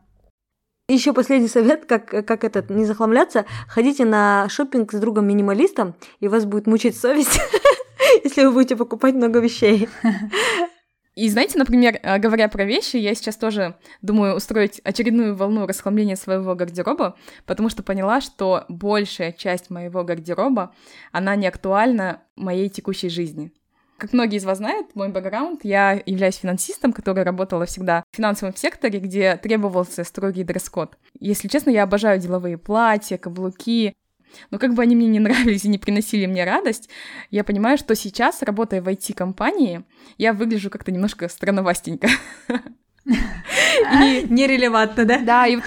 [0.88, 3.44] Еще последний совет, как, как этот, не захламляться.
[3.68, 7.40] Ходите на шопинг с другом-минималистом, и вас будет мучить совесть,
[8.24, 9.88] если вы будете покупать много вещей.
[11.16, 16.14] И знаете, например, э, говоря про вещи, я сейчас тоже думаю устроить очередную волну расхламления
[16.14, 17.16] своего гардероба,
[17.46, 20.74] потому что поняла, что большая часть моего гардероба,
[21.12, 23.50] она не актуальна моей текущей жизни.
[23.98, 28.54] Как многие из вас знают, мой бэкграунд, я являюсь финансистом, который работала всегда в финансовом
[28.54, 30.98] секторе, где требовался строгий дресс-код.
[31.18, 33.94] Если честно, я обожаю деловые платья, каблуки,
[34.50, 36.90] но как бы они мне не нравились и не приносили мне радость,
[37.30, 39.82] я понимаю, что сейчас, работая в IT-компании,
[40.18, 42.08] я выгляжу как-то немножко странновастенько.
[43.06, 45.18] Нерелевантно, да?
[45.20, 45.58] Да, и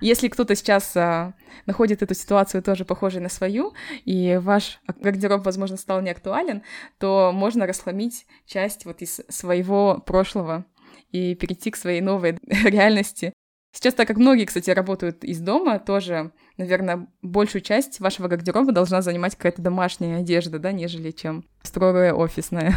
[0.00, 1.34] если кто-то сейчас а,
[1.66, 3.74] находит эту ситуацию тоже похожей на свою,
[4.04, 6.62] и ваш гардероб, возможно, стал неактуален,
[6.98, 10.64] то можно расхламить часть вот из своего прошлого
[11.10, 13.32] и перейти к своей новой реальности.
[13.72, 19.00] Сейчас, так как многие, кстати, работают из дома, тоже, наверное, большую часть вашего гардероба должна
[19.00, 22.74] занимать какая-то домашняя одежда, да, нежели чем строгая офисная.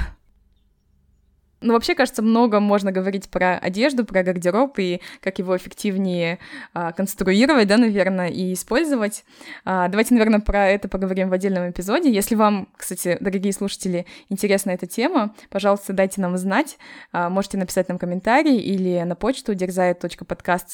[1.63, 6.39] Ну, вообще, кажется, много можно говорить про одежду, про гардероб и как его эффективнее
[6.73, 9.23] а, конструировать, да, наверное, и использовать.
[9.63, 12.11] А, давайте, наверное, про это поговорим в отдельном эпизоде.
[12.11, 16.77] Если вам, кстати, дорогие слушатели, интересна эта тема, пожалуйста, дайте нам знать.
[17.11, 20.69] А, можете написать нам комментарий или на почту дерзает.подкаст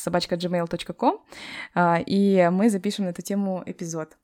[1.75, 4.17] а, и мы запишем на эту тему эпизод.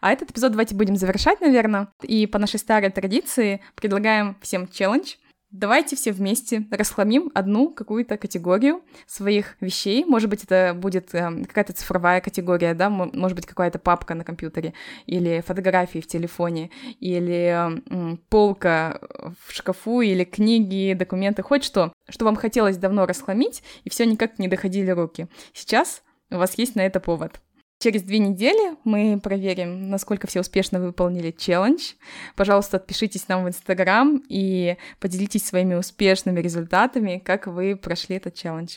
[0.00, 1.88] А этот эпизод давайте будем завершать, наверное.
[2.02, 5.14] И по нашей старой традиции предлагаем всем челлендж.
[5.52, 10.02] Давайте все вместе расхламим одну какую-то категорию своих вещей.
[10.02, 14.72] Может быть, это будет э, какая-то цифровая категория, да, может быть, какая-то папка на компьютере,
[15.04, 18.98] или фотографии в телефоне, или э, полка
[19.46, 24.38] в шкафу, или книги, документы, хоть что, что вам хотелось давно расхламить, и все никак
[24.38, 25.28] не доходили руки.
[25.52, 27.42] Сейчас у вас есть на это повод.
[27.82, 31.94] Через две недели мы проверим, насколько все успешно выполнили челлендж.
[32.36, 38.76] Пожалуйста, отпишитесь нам в Инстаграм и поделитесь своими успешными результатами, как вы прошли этот челлендж.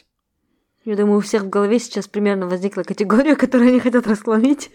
[0.86, 4.72] Я думаю, у всех в голове сейчас примерно возникла категория, которую они хотят расклонить.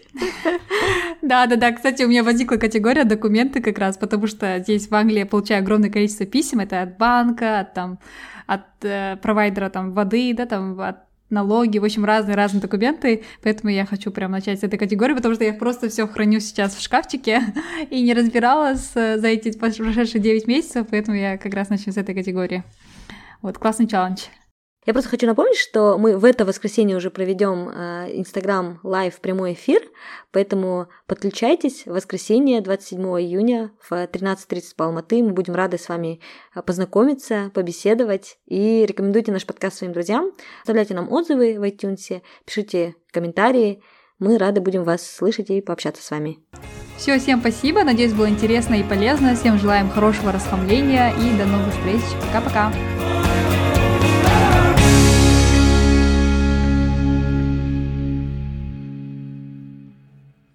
[1.21, 1.73] Да, да, да.
[1.73, 5.61] Кстати, у меня возникла категория документы как раз, потому что здесь в Англии я получаю
[5.61, 6.61] огромное количество писем.
[6.61, 7.99] Это от банка, от там
[8.47, 13.85] от э, провайдера там воды, да, там от налоги, в общем, разные-разные документы, поэтому я
[13.85, 17.41] хочу прям начать с этой категории, потому что я просто все храню сейчас в шкафчике
[17.89, 22.13] и не разбиралась за эти прошедшие 9 месяцев, поэтому я как раз начну с этой
[22.13, 22.63] категории.
[23.41, 24.21] Вот, классный челлендж.
[24.85, 29.53] Я просто хочу напомнить, что мы в это воскресенье уже проведем Инстаграм э, live прямой
[29.53, 29.79] эфир,
[30.31, 35.21] поэтому подключайтесь воскресенье 27 июня в 13.30 по Алматы.
[35.21, 36.19] Мы будем рады с вами
[36.55, 40.31] э, познакомиться, побеседовать и рекомендуйте наш подкаст своим друзьям.
[40.61, 43.83] Оставляйте нам отзывы в iTunes, пишите комментарии.
[44.17, 46.39] Мы рады будем вас слышать и пообщаться с вами.
[46.97, 47.83] Все, всем спасибо.
[47.83, 49.35] Надеюсь, было интересно и полезно.
[49.35, 52.01] Всем желаем хорошего расхламления и до новых встреч.
[52.27, 52.71] Пока-пока.